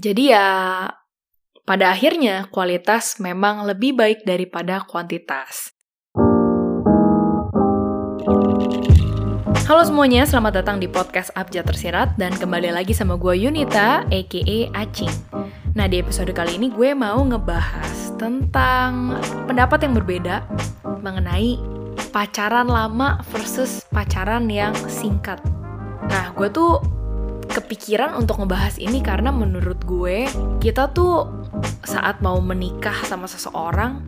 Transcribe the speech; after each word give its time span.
Jadi 0.00 0.32
ya 0.32 0.88
pada 1.68 1.92
akhirnya 1.92 2.48
kualitas 2.48 3.20
memang 3.20 3.68
lebih 3.68 3.92
baik 3.92 4.24
daripada 4.24 4.80
kuantitas. 4.88 5.76
Halo 9.68 9.84
semuanya, 9.84 10.24
selamat 10.24 10.64
datang 10.64 10.80
di 10.80 10.88
podcast 10.88 11.28
Abjad 11.36 11.68
Tersirat 11.68 12.16
dan 12.16 12.32
kembali 12.32 12.72
lagi 12.72 12.96
sama 12.96 13.20
gue 13.20 13.44
Yunita, 13.44 14.08
aka 14.08 14.58
Acing. 14.72 15.12
Nah 15.76 15.84
di 15.84 16.00
episode 16.00 16.32
kali 16.32 16.56
ini 16.56 16.72
gue 16.72 16.96
mau 16.96 17.20
ngebahas 17.20 18.16
tentang 18.16 19.20
pendapat 19.44 19.84
yang 19.84 19.92
berbeda 20.00 20.48
mengenai 21.04 21.60
pacaran 22.08 22.72
lama 22.72 23.20
versus 23.36 23.84
pacaran 23.92 24.48
yang 24.48 24.72
singkat. 24.88 25.44
Nah 26.08 26.32
gue 26.32 26.48
tuh 26.48 26.99
kepikiran 27.50 28.14
untuk 28.14 28.38
ngebahas 28.38 28.78
ini 28.78 29.02
karena 29.02 29.34
menurut 29.34 29.82
gue 29.82 30.30
kita 30.62 30.94
tuh 30.94 31.26
saat 31.82 32.22
mau 32.22 32.38
menikah 32.38 32.94
sama 33.04 33.26
seseorang 33.26 34.06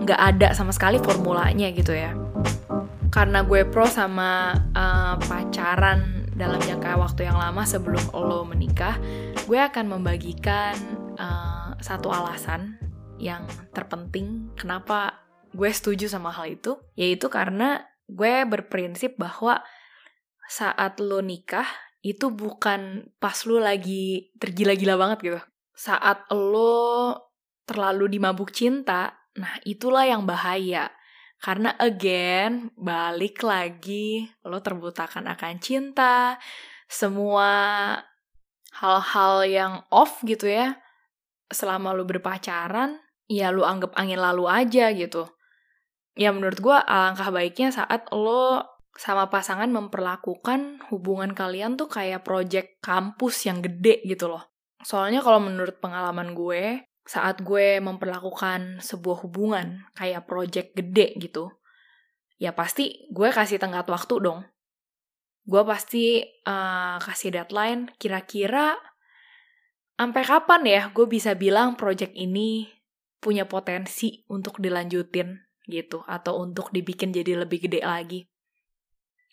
nggak 0.00 0.20
ada 0.20 0.48
sama 0.56 0.72
sekali 0.72 0.96
formulanya 0.96 1.68
gitu 1.70 1.92
ya. 1.92 2.16
Karena 3.10 3.44
gue 3.44 3.66
pro 3.68 3.84
sama 3.90 4.54
uh, 4.72 5.14
pacaran 5.28 6.30
dalam 6.32 6.56
jangka 6.62 6.96
waktu 6.96 7.28
yang 7.28 7.36
lama 7.36 7.68
sebelum 7.68 8.00
lo 8.16 8.48
menikah, 8.48 8.96
gue 9.44 9.60
akan 9.60 9.92
membagikan 9.92 10.72
uh, 11.20 11.76
satu 11.84 12.08
alasan 12.08 12.80
yang 13.20 13.44
terpenting 13.76 14.48
kenapa 14.56 15.20
gue 15.52 15.68
setuju 15.68 16.08
sama 16.08 16.32
hal 16.32 16.48
itu, 16.48 16.80
yaitu 16.96 17.28
karena 17.28 17.84
gue 18.08 18.46
berprinsip 18.48 19.20
bahwa 19.20 19.60
saat 20.48 20.96
lo 21.02 21.20
nikah 21.20 21.66
itu 22.00 22.32
bukan 22.32 23.12
pas 23.20 23.36
lo 23.44 23.60
lagi 23.60 24.32
tergila-gila 24.40 24.96
banget 24.96 25.18
gitu. 25.20 25.40
Saat 25.76 26.28
lo 26.32 27.16
terlalu 27.68 28.18
dimabuk 28.18 28.50
cinta, 28.52 29.14
nah 29.36 29.56
itulah 29.64 30.04
yang 30.08 30.24
bahaya 30.24 30.90
karena 31.40 31.72
again, 31.80 32.68
balik 32.76 33.40
lagi, 33.40 34.28
lo 34.44 34.60
terbutakan 34.60 35.24
akan 35.24 35.56
cinta, 35.56 36.36
semua 36.84 37.48
hal-hal 38.76 39.48
yang 39.48 39.72
off 39.88 40.20
gitu 40.20 40.44
ya, 40.44 40.76
selama 41.48 41.96
lo 41.96 42.04
berpacaran, 42.04 43.00
ya 43.24 43.48
lo 43.48 43.64
anggap 43.64 43.96
angin 43.96 44.20
lalu 44.20 44.52
aja 44.52 44.92
gitu. 44.92 45.32
Ya 46.12 46.28
menurut 46.28 46.60
gue 46.60 46.76
alangkah 46.76 47.32
baiknya 47.32 47.72
saat 47.72 48.04
lo 48.12 48.60
sama 48.96 49.30
pasangan 49.30 49.70
memperlakukan 49.70 50.90
hubungan 50.90 51.32
kalian 51.32 51.78
tuh 51.78 51.86
kayak 51.86 52.26
project 52.26 52.82
kampus 52.82 53.46
yang 53.46 53.62
gede 53.62 54.02
gitu 54.04 54.30
loh. 54.30 54.50
Soalnya 54.82 55.20
kalau 55.20 55.40
menurut 55.44 55.78
pengalaman 55.78 56.32
gue, 56.32 56.84
saat 57.04 57.42
gue 57.44 57.78
memperlakukan 57.82 58.80
sebuah 58.80 59.26
hubungan 59.26 59.84
kayak 59.94 60.26
project 60.26 60.74
gede 60.74 61.16
gitu, 61.20 61.52
ya 62.40 62.56
pasti 62.56 63.06
gue 63.12 63.28
kasih 63.28 63.60
tenggat 63.60 63.86
waktu 63.86 64.14
dong. 64.20 64.40
Gue 65.44 65.62
pasti 65.64 66.22
uh, 66.46 66.96
kasih 67.00 67.34
deadline 67.34 67.92
kira-kira 67.96 68.76
sampai 70.00 70.24
kapan 70.24 70.62
ya 70.64 70.82
gue 70.96 71.04
bisa 71.04 71.36
bilang 71.36 71.76
project 71.76 72.16
ini 72.16 72.72
punya 73.20 73.44
potensi 73.44 74.24
untuk 74.32 74.56
dilanjutin 74.56 75.36
gitu 75.68 76.00
atau 76.08 76.40
untuk 76.40 76.72
dibikin 76.72 77.12
jadi 77.12 77.44
lebih 77.44 77.68
gede 77.68 77.84
lagi. 77.84 78.20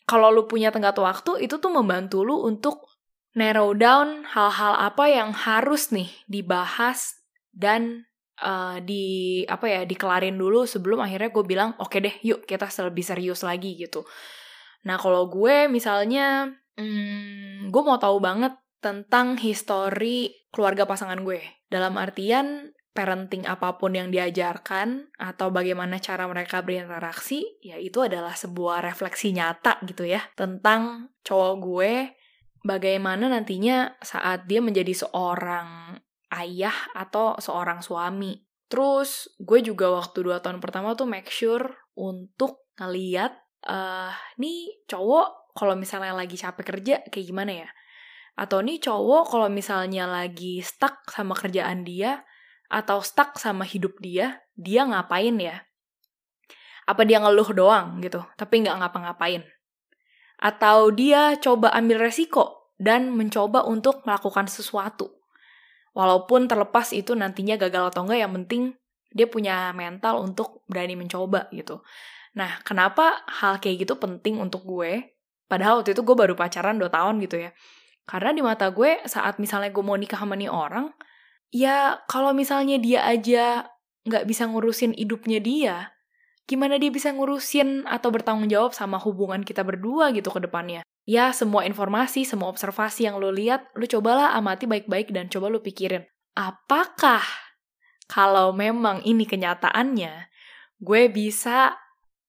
Kalau 0.08 0.31
lu 0.31 0.47
punya 0.47 0.72
tenggat 0.72 0.95
waktu 0.95 1.44
itu 1.44 1.59
tuh 1.59 1.72
membantu 1.72 2.23
lu 2.23 2.47
untuk 2.47 2.88
narrow 3.36 3.75
down 3.75 4.23
hal-hal 4.25 4.73
apa 4.80 5.05
yang 5.11 5.30
harus 5.36 5.94
nih 5.94 6.09
dibahas 6.25 7.19
dan 7.53 8.08
uh, 8.41 8.81
di 8.81 9.44
apa 9.45 9.67
ya 9.69 9.81
dikelarin 9.86 10.33
dulu 10.33 10.66
sebelum 10.66 11.03
akhirnya 11.03 11.30
gue 11.30 11.45
bilang 11.45 11.77
oke 11.77 11.91
okay 11.91 11.99
deh 12.02 12.16
yuk 12.25 12.47
kita 12.49 12.66
lebih 12.88 13.05
serius 13.05 13.45
lagi 13.45 13.77
gitu. 13.77 14.08
Nah 14.87 14.98
kalau 14.98 15.30
gue 15.30 15.70
misalnya 15.70 16.49
hmm, 16.80 17.70
gue 17.70 17.81
mau 17.83 18.02
tahu 18.02 18.17
banget 18.23 18.55
tentang 18.81 19.36
histori 19.37 20.33
keluarga 20.49 20.87
pasangan 20.87 21.21
gue. 21.21 21.42
Dalam 21.67 21.99
artian 21.99 22.71
parenting 22.97 23.45
apa 23.45 23.77
pun 23.77 23.93
yang 23.93 24.09
diajarkan 24.09 25.13
atau 25.21 25.53
bagaimana 25.53 26.02
cara 26.02 26.25
mereka 26.25 26.65
berinteraksi 26.65 27.61
ya 27.61 27.77
itu 27.77 28.02
adalah 28.02 28.33
sebuah 28.33 28.81
refleksi 28.81 29.37
nyata 29.37 29.77
gitu 29.85 30.02
ya 30.09 30.25
tentang 30.33 31.13
cowok 31.21 31.53
gue 31.61 31.93
bagaimana 32.65 33.30
nantinya 33.30 33.93
saat 34.02 34.49
dia 34.49 34.57
menjadi 34.65 35.05
seorang 35.05 36.02
ayah 36.33 36.75
atau 36.97 37.37
seorang 37.37 37.80
suami. 37.80 38.43
Terus 38.67 39.31
gue 39.39 39.63
juga 39.63 39.93
waktu 39.93 40.27
dua 40.27 40.43
tahun 40.43 40.59
pertama 40.59 40.91
tuh 40.97 41.07
make 41.07 41.31
sure 41.31 41.63
untuk 41.95 42.67
ngeliat 42.75 43.31
uh, 43.63 44.11
nih 44.36 44.83
cowok 44.91 45.55
kalau 45.55 45.73
misalnya 45.80 46.11
lagi 46.11 46.36
capek 46.36 46.65
kerja 46.75 46.95
kayak 47.07 47.25
gimana 47.31 47.52
ya? 47.63 47.69
Atau 48.36 48.59
nih 48.61 48.83
cowok 48.83 49.23
kalau 49.31 49.47
misalnya 49.47 50.05
lagi 50.05 50.59
stuck 50.59 51.07
sama 51.07 51.33
kerjaan 51.33 51.87
dia 51.87 52.27
atau 52.67 53.00
stuck 53.00 53.39
sama 53.39 53.64
hidup 53.64 54.00
dia, 54.04 54.44
dia 54.55 54.83
ngapain 54.83 55.36
ya? 55.39 55.64
Apa 56.88 57.04
dia 57.04 57.20
ngeluh 57.20 57.52
doang 57.52 58.00
gitu, 58.00 58.23
tapi 58.39 58.64
nggak 58.64 58.80
ngapa-ngapain? 58.80 59.44
Atau 60.39 60.92
dia 60.94 61.36
coba 61.39 61.73
ambil 61.76 62.08
resiko 62.08 62.73
dan 62.78 63.11
mencoba 63.11 63.66
untuk 63.66 64.05
melakukan 64.05 64.45
sesuatu 64.45 65.17
Walaupun 65.98 66.45
terlepas 66.45 66.94
itu 66.94 67.17
nantinya 67.17 67.58
gagal 67.58 67.89
atau 67.89 68.05
enggak, 68.05 68.22
yang 68.22 68.33
penting 68.38 68.78
dia 69.10 69.26
punya 69.26 69.73
mental 69.73 70.22
untuk 70.22 70.61
berani 70.70 70.94
mencoba 70.94 71.49
gitu. 71.49 71.82
Nah, 72.38 72.61
kenapa 72.61 73.26
hal 73.26 73.58
kayak 73.58 73.82
gitu 73.82 73.98
penting 73.98 74.38
untuk 74.38 74.61
gue? 74.61 75.17
Padahal 75.49 75.82
waktu 75.82 75.98
itu 75.98 76.05
gue 76.05 76.14
baru 76.14 76.38
pacaran 76.38 76.78
2 76.78 76.86
tahun 76.94 77.17
gitu 77.26 77.42
ya. 77.42 77.52
Karena 78.05 78.30
di 78.30 78.45
mata 78.45 78.70
gue 78.70 79.02
saat 79.10 79.42
misalnya 79.42 79.73
gue 79.73 79.82
mau 79.82 79.98
nikah 79.98 80.22
sama 80.22 80.38
nih 80.38 80.54
orang, 80.54 80.94
ya 81.53 82.02
kalau 82.09 82.31
misalnya 82.31 82.80
dia 82.80 83.03
aja 83.08 83.69
nggak 84.08 84.23
bisa 84.27 84.47
ngurusin 84.47 84.95
hidupnya 84.95 85.39
dia, 85.43 85.75
gimana 86.47 86.80
dia 86.80 86.91
bisa 86.91 87.11
ngurusin 87.11 87.83
atau 87.87 88.09
bertanggung 88.11 88.47
jawab 88.47 88.71
sama 88.71 88.95
hubungan 88.99 89.43
kita 89.43 89.63
berdua 89.67 90.15
gitu 90.15 90.31
ke 90.31 90.39
depannya 90.43 90.87
ya 91.07 91.31
semua 91.31 91.63
informasi, 91.63 92.27
semua 92.27 92.52
observasi 92.52 93.07
yang 93.07 93.17
lo 93.17 93.31
lihat, 93.31 93.71
lo 93.80 93.87
cobalah 93.87 94.36
amati 94.36 94.67
baik-baik 94.67 95.15
dan 95.15 95.31
coba 95.31 95.47
lo 95.47 95.63
pikirin, 95.63 96.03
apakah 96.36 97.23
kalau 98.11 98.52
memang 98.52 99.02
ini 99.07 99.23
kenyataannya, 99.23 100.27
gue 100.83 101.03
bisa 101.09 101.80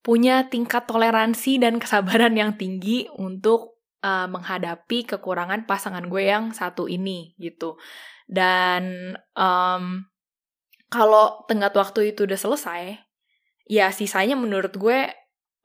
punya 0.00 0.46
tingkat 0.46 0.86
toleransi 0.86 1.58
dan 1.58 1.82
kesabaran 1.82 2.38
yang 2.38 2.54
tinggi 2.54 3.10
untuk 3.18 3.82
uh, 4.00 4.30
menghadapi 4.30 5.04
kekurangan 5.04 5.66
pasangan 5.66 6.06
gue 6.06 6.30
yang 6.30 6.54
satu 6.54 6.86
ini 6.86 7.34
gitu. 7.36 7.76
Dan 8.28 9.16
um, 9.32 10.04
kalau 10.92 11.48
tenggat 11.48 11.72
waktu 11.72 12.12
itu 12.12 12.28
udah 12.28 12.36
selesai, 12.36 13.00
ya 13.64 13.88
sisanya 13.88 14.36
menurut 14.36 14.76
gue 14.76 15.08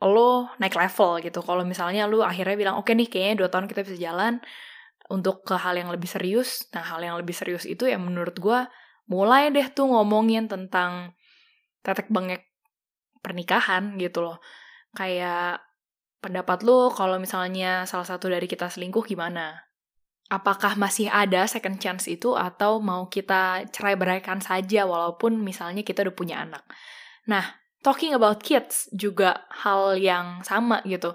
lo 0.04 0.52
naik 0.60 0.76
level 0.76 1.20
gitu. 1.24 1.40
Kalau 1.44 1.68
misalnya 1.68 2.08
lo 2.08 2.24
akhirnya 2.24 2.56
bilang, 2.56 2.76
oke 2.80 2.92
okay 2.92 2.96
nih 2.96 3.08
kayaknya 3.12 3.36
dua 3.44 3.50
tahun 3.52 3.68
kita 3.68 3.84
bisa 3.84 3.98
jalan 4.00 4.40
untuk 5.12 5.44
ke 5.44 5.56
hal 5.60 5.76
yang 5.76 5.92
lebih 5.92 6.08
serius. 6.08 6.68
Nah, 6.72 6.84
hal 6.84 7.04
yang 7.04 7.16
lebih 7.20 7.36
serius 7.36 7.68
itu 7.68 7.88
yang 7.88 8.04
menurut 8.04 8.36
gue 8.40 8.60
mulai 9.12 9.52
deh 9.52 9.68
tuh 9.76 9.92
ngomongin 9.92 10.48
tentang 10.48 11.12
tetek 11.84 12.08
bengek 12.08 12.48
pernikahan 13.20 14.00
gitu 14.00 14.24
loh. 14.24 14.40
Kayak 14.96 15.64
pendapat 16.24 16.64
lo 16.64 16.92
kalau 16.92 17.20
misalnya 17.20 17.84
salah 17.84 18.08
satu 18.08 18.32
dari 18.32 18.48
kita 18.48 18.72
selingkuh 18.72 19.04
gimana? 19.04 19.60
Apakah 20.34 20.74
masih 20.82 21.14
ada 21.14 21.46
second 21.46 21.78
chance 21.78 22.10
itu 22.10 22.34
atau 22.34 22.82
mau 22.82 23.06
kita 23.06 23.70
cerai 23.70 23.94
beraikan 23.94 24.42
saja 24.42 24.82
walaupun 24.90 25.38
misalnya 25.38 25.86
kita 25.86 26.02
udah 26.02 26.16
punya 26.18 26.42
anak? 26.42 26.66
Nah, 27.30 27.54
talking 27.86 28.18
about 28.18 28.42
kids 28.42 28.90
juga 28.90 29.46
hal 29.54 29.94
yang 30.02 30.42
sama 30.42 30.82
gitu. 30.90 31.14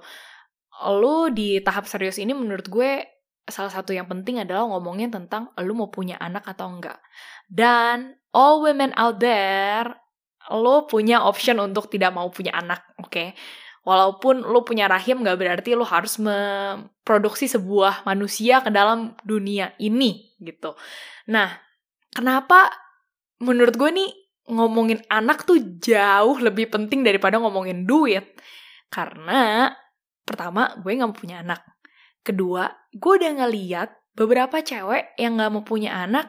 Lu 0.95 1.35
di 1.35 1.59
tahap 1.67 1.91
serius 1.91 2.23
ini 2.23 2.31
menurut 2.31 2.71
gue 2.71 3.03
salah 3.51 3.75
satu 3.75 3.91
yang 3.91 4.07
penting 4.07 4.39
adalah 4.39 4.71
ngomongin 4.71 5.11
tentang 5.11 5.51
lu 5.59 5.75
mau 5.75 5.91
punya 5.91 6.15
anak 6.23 6.47
atau 6.47 6.71
enggak. 6.71 7.03
Dan 7.51 8.15
all 8.31 8.63
women 8.63 8.95
out 8.95 9.19
there, 9.19 9.99
lu 10.55 10.87
punya 10.87 11.27
option 11.27 11.59
untuk 11.59 11.91
tidak 11.91 12.15
mau 12.15 12.31
punya 12.31 12.55
anak, 12.55 12.87
oke? 13.03 13.11
Okay? 13.11 13.29
Walaupun 13.89 14.45
lu 14.45 14.61
punya 14.69 14.85
rahim 14.85 15.25
gak 15.25 15.41
berarti 15.41 15.73
lu 15.73 15.89
harus 15.89 16.21
memproduksi 16.21 17.49
sebuah 17.49 18.05
manusia 18.05 18.61
ke 18.61 18.69
dalam 18.69 19.17
dunia 19.25 19.73
ini 19.81 20.37
gitu. 20.45 20.77
Nah, 21.33 21.57
kenapa 22.13 22.69
menurut 23.41 23.73
gue 23.81 23.89
nih 23.89 24.11
ngomongin 24.53 25.01
anak 25.09 25.49
tuh 25.49 25.57
jauh 25.81 26.37
lebih 26.37 26.69
penting 26.69 27.01
daripada 27.01 27.41
ngomongin 27.41 27.89
duit. 27.89 28.37
Karena 28.93 29.73
pertama, 30.29 30.77
gue 30.85 30.93
gak 30.93 31.17
punya 31.17 31.41
anak. 31.41 31.65
Kedua, 32.21 32.69
gue 32.93 33.13
udah 33.25 33.33
ngeliat 33.41 33.89
beberapa 34.13 34.61
cewek 34.61 35.17
yang 35.17 35.41
gak 35.41 35.49
mau 35.49 35.65
punya 35.65 35.97
anak 36.05 36.29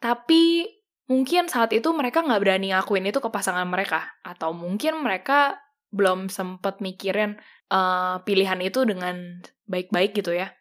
tapi 0.00 0.64
mungkin 1.06 1.46
saat 1.46 1.70
itu 1.76 1.92
mereka 1.92 2.24
nggak 2.24 2.40
berani 2.40 2.72
ngakuin 2.72 3.12
itu 3.12 3.20
ke 3.20 3.28
pasangan 3.28 3.68
mereka 3.68 4.08
atau 4.24 4.56
mungkin 4.56 5.04
mereka 5.04 5.60
belum 5.90 6.30
sempet 6.30 6.78
mikirin 6.78 7.38
uh, 7.70 8.22
pilihan 8.22 8.58
itu 8.62 8.86
dengan 8.86 9.42
baik-baik 9.66 10.14
gitu 10.14 10.34
ya. 10.34 10.54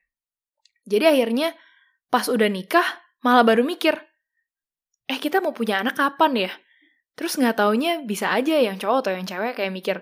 Jadi 0.89 1.05
akhirnya 1.05 1.53
pas 2.09 2.25
udah 2.25 2.49
nikah 2.49 2.85
malah 3.21 3.45
baru 3.45 3.61
mikir 3.61 3.93
eh 5.09 5.17
kita 5.17 5.41
mau 5.41 5.53
punya 5.53 5.81
anak 5.81 5.97
kapan 5.97 6.49
ya? 6.49 6.51
Terus 7.17 7.37
nggak 7.37 7.57
taunya 7.57 8.01
bisa 8.05 8.33
aja 8.33 8.57
yang 8.57 8.77
cowok 8.81 9.05
atau 9.05 9.11
yang 9.17 9.25
cewek 9.25 9.57
kayak 9.57 9.73
mikir 9.73 9.97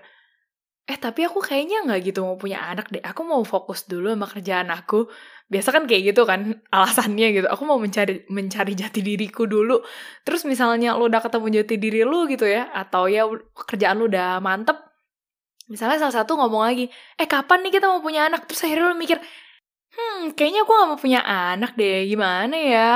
eh 0.88 0.96
tapi 0.96 1.20
aku 1.28 1.44
kayaknya 1.44 1.84
nggak 1.84 2.00
gitu 2.00 2.24
mau 2.24 2.40
punya 2.40 2.64
anak 2.64 2.88
deh. 2.88 3.04
Aku 3.04 3.20
mau 3.20 3.44
fokus 3.44 3.84
dulu 3.84 4.08
sama 4.16 4.24
kerjaan 4.24 4.72
aku. 4.72 5.04
Biasa 5.52 5.68
kan 5.68 5.84
kayak 5.84 6.12
gitu 6.12 6.24
kan 6.24 6.40
alasannya 6.76 7.36
gitu. 7.36 7.46
Aku 7.52 7.68
mau 7.68 7.76
mencari 7.76 8.24
mencari 8.32 8.72
jati 8.72 9.04
diriku 9.04 9.44
dulu. 9.44 9.84
Terus 10.24 10.48
misalnya 10.48 10.96
lu 10.96 11.12
udah 11.12 11.20
ketemu 11.20 11.60
jati 11.60 11.74
diri 11.76 12.00
lu 12.08 12.24
gitu 12.32 12.48
ya 12.48 12.72
atau 12.72 13.04
ya 13.04 13.28
kerjaan 13.68 14.00
lu 14.00 14.08
udah 14.08 14.40
mantep 14.40 14.87
misalnya 15.68 16.00
salah 16.00 16.24
satu 16.24 16.34
ngomong 16.40 16.64
lagi 16.64 16.88
eh 17.20 17.28
kapan 17.28 17.62
nih 17.64 17.78
kita 17.78 17.86
mau 17.92 18.00
punya 18.00 18.26
anak 18.26 18.48
terus 18.48 18.64
akhirnya 18.64 18.88
lu 18.90 18.96
mikir 18.96 19.20
hmm 19.92 20.32
kayaknya 20.32 20.64
aku 20.64 20.72
gak 20.72 20.88
mau 20.88 20.98
punya 21.00 21.20
anak 21.24 21.76
deh 21.76 22.08
gimana 22.08 22.56
ya 22.56 22.92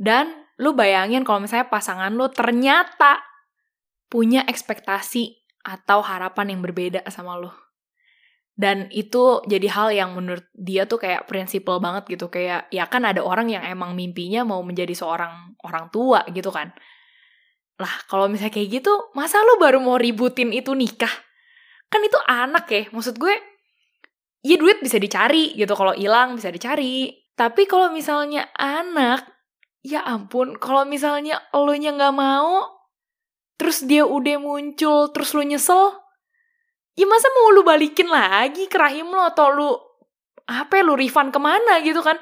dan 0.00 0.44
lu 0.58 0.72
bayangin 0.74 1.22
kalau 1.22 1.42
misalnya 1.42 1.68
pasangan 1.68 2.14
lu 2.14 2.30
ternyata 2.30 3.22
punya 4.10 4.46
ekspektasi 4.46 5.42
atau 5.64 6.04
harapan 6.04 6.54
yang 6.54 6.60
berbeda 6.60 7.02
sama 7.10 7.34
lo. 7.40 7.50
Dan 8.54 8.86
itu 8.94 9.42
jadi 9.50 9.66
hal 9.66 9.88
yang 9.90 10.14
menurut 10.14 10.46
dia 10.54 10.86
tuh 10.86 11.02
kayak 11.02 11.26
prinsipal 11.26 11.82
banget 11.82 12.06
gitu. 12.14 12.30
Kayak 12.30 12.70
ya 12.70 12.86
kan 12.86 13.02
ada 13.02 13.18
orang 13.18 13.50
yang 13.50 13.66
emang 13.66 13.98
mimpinya 13.98 14.46
mau 14.46 14.62
menjadi 14.62 14.94
seorang 14.94 15.58
orang 15.66 15.90
tua 15.90 16.22
gitu 16.30 16.54
kan. 16.54 16.70
Lah 17.82 17.94
kalau 18.06 18.30
misalnya 18.30 18.54
kayak 18.54 18.78
gitu, 18.78 18.92
masa 19.18 19.42
lo 19.42 19.58
baru 19.58 19.82
mau 19.82 19.98
ributin 19.98 20.54
itu 20.54 20.70
nikah? 20.70 21.10
Kan 21.94 22.02
itu 22.02 22.18
anak 22.26 22.66
ya. 22.66 22.82
Maksud 22.90 23.14
gue, 23.22 23.34
ya 24.42 24.58
duit 24.58 24.82
bisa 24.82 24.98
dicari 24.98 25.54
gitu. 25.54 25.78
Kalau 25.78 25.94
hilang 25.94 26.34
bisa 26.34 26.50
dicari. 26.50 27.14
Tapi 27.38 27.70
kalau 27.70 27.94
misalnya 27.94 28.50
anak, 28.58 29.22
ya 29.86 30.02
ampun, 30.02 30.58
kalau 30.58 30.82
misalnya 30.82 31.38
lo 31.54 31.74
nya 31.74 31.94
nggak 31.94 32.14
mau, 32.14 32.74
terus 33.58 33.86
dia 33.86 34.02
udah 34.02 34.36
muncul 34.42 35.14
terus 35.14 35.30
lu 35.34 35.46
nyesel 35.46 35.94
ya 36.94 37.06
masa 37.06 37.26
mau 37.34 37.54
lu 37.54 37.62
balikin 37.66 38.06
lagi 38.10 38.66
ke 38.70 38.76
rahim 38.78 39.10
lo 39.10 39.22
atau 39.26 39.50
lu 39.50 39.70
apa 40.44 40.78
ya, 40.78 40.82
lu 40.84 40.94
refund 40.98 41.32
ke 41.32 41.40
mana 41.40 41.80
gitu 41.82 42.04
kan 42.04 42.18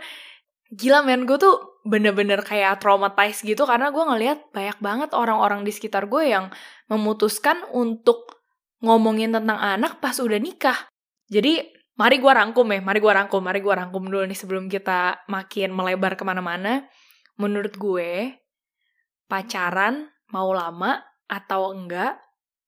gila 0.72 1.04
men 1.04 1.28
gue 1.28 1.36
tuh 1.36 1.82
bener-bener 1.82 2.40
kayak 2.46 2.78
traumatized 2.78 3.42
gitu 3.42 3.66
karena 3.66 3.90
gue 3.90 4.04
ngeliat 4.06 4.38
banyak 4.54 4.78
banget 4.78 5.10
orang-orang 5.12 5.66
di 5.66 5.74
sekitar 5.74 6.06
gue 6.06 6.30
yang 6.30 6.48
memutuskan 6.86 7.58
untuk 7.74 8.41
ngomongin 8.82 9.30
tentang 9.30 9.58
anak 9.58 10.02
pas 10.02 10.18
udah 10.18 10.38
nikah 10.42 10.76
jadi 11.30 11.64
mari 11.96 12.18
gue 12.18 12.32
rangkum 12.32 12.66
ya 12.68 12.80
mari 12.82 12.98
gue 12.98 13.12
rangkum 13.12 13.40
mari 13.40 13.62
gue 13.62 13.72
rangkum 13.72 14.02
dulu 14.04 14.26
nih 14.26 14.38
sebelum 14.38 14.66
kita 14.66 15.22
makin 15.30 15.70
melebar 15.72 16.18
ke 16.18 16.26
mana-mana 16.26 16.84
menurut 17.38 17.72
gue 17.78 18.36
pacaran 19.30 20.10
mau 20.28 20.50
lama 20.52 21.00
atau 21.30 21.72
enggak 21.72 22.20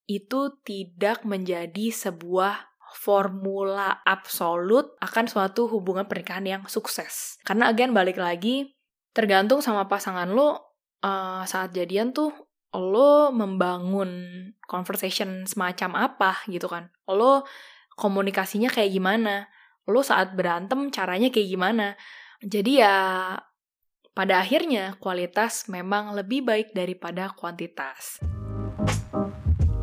itu 0.05 0.53
tidak 0.61 1.25
menjadi 1.25 1.89
sebuah 1.89 2.73
formula 2.95 4.05
absolut 4.05 4.93
akan 5.01 5.25
suatu 5.27 5.67
hubungan 5.67 6.07
pernikahan 6.07 6.45
yang 6.45 6.63
sukses. 6.69 7.41
Karena 7.43 7.67
again 7.67 7.91
balik 7.91 8.15
lagi 8.15 8.71
tergantung 9.11 9.59
sama 9.59 9.89
pasangan 9.89 10.29
lo 10.31 10.77
uh, 11.01 11.43
saat 11.43 11.73
jadian 11.73 12.13
tuh 12.15 12.31
lo 12.77 13.31
membangun 13.31 14.11
conversation 14.67 15.47
semacam 15.47 16.11
apa 16.11 16.43
gitu 16.51 16.67
kan. 16.67 16.91
Lo 17.09 17.47
komunikasinya 17.95 18.67
kayak 18.67 18.91
gimana. 18.91 19.47
Lo 19.87 20.03
saat 20.03 20.35
berantem 20.35 20.91
caranya 20.91 21.31
kayak 21.31 21.49
gimana. 21.49 21.95
Jadi 22.43 22.83
ya 22.83 22.95
pada 24.15 24.39
akhirnya 24.39 24.95
kualitas 24.99 25.67
memang 25.67 26.15
lebih 26.15 26.47
baik 26.47 26.71
daripada 26.71 27.31
kuantitas. 27.35 28.23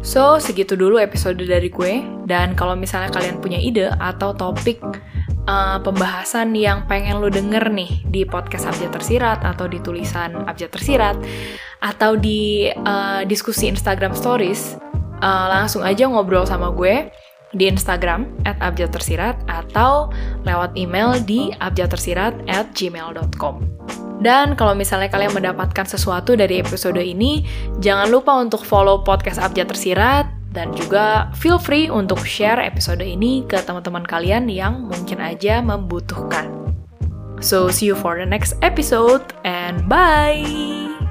So, 0.03 0.43
segitu 0.43 0.75
dulu 0.75 0.99
episode 0.99 1.39
dari 1.39 1.71
gue. 1.71 2.03
Dan 2.27 2.59
kalau 2.59 2.75
misalnya 2.75 3.15
kalian 3.15 3.39
punya 3.39 3.63
ide 3.63 3.87
atau 4.03 4.35
topik 4.35 4.83
uh, 5.47 5.79
pembahasan 5.83 6.55
yang 6.55 6.87
pengen 6.87 7.19
lo 7.19 7.29
denger 7.31 7.71
nih 7.71 8.03
di 8.07 8.23
podcast 8.27 8.69
Abjad 8.69 8.95
Tersirat 8.95 9.41
atau 9.43 9.67
di 9.67 9.79
tulisan 9.83 10.47
Abjad 10.47 10.71
Tersirat 10.75 11.17
atau 11.83 12.15
di 12.15 12.71
uh, 12.71 13.27
diskusi 13.27 13.67
Instagram 13.71 14.15
Stories, 14.15 14.79
uh, 15.23 15.47
langsung 15.51 15.83
aja 15.83 16.07
ngobrol 16.07 16.47
sama 16.47 16.71
gue 16.71 17.11
di 17.53 17.69
Instagram 17.69 18.25
at 18.49 18.57
abjadtersirat 18.65 19.45
atau 19.45 20.09
lewat 20.49 20.73
email 20.73 21.21
di 21.21 21.53
abjadtersirat 21.61 22.49
at 22.49 22.73
gmail.com. 22.73 23.61
Dan 24.23 24.55
kalau 24.55 24.73
misalnya 24.73 25.11
kalian 25.11 25.35
mendapatkan 25.35 25.85
sesuatu 25.85 26.39
dari 26.39 26.63
episode 26.63 27.03
ini, 27.03 27.43
jangan 27.83 28.09
lupa 28.09 28.39
untuk 28.39 28.63
follow 28.63 29.03
podcast 29.03 29.43
Abjad 29.43 29.69
Tersirat 29.69 30.42
dan 30.53 30.71
juga 30.77 31.33
feel 31.35 31.57
free 31.57 31.89
untuk 31.89 32.23
share 32.23 32.61
episode 32.61 33.01
ini 33.01 33.43
ke 33.49 33.59
teman-teman 33.65 34.05
kalian 34.05 34.47
yang 34.47 34.87
mungkin 34.87 35.19
aja 35.19 35.65
membutuhkan. 35.65 36.63
So, 37.43 37.75
see 37.75 37.91
you 37.91 37.99
for 37.99 38.15
the 38.15 38.29
next 38.29 38.55
episode 38.63 39.35
and 39.43 39.91
bye! 39.91 41.02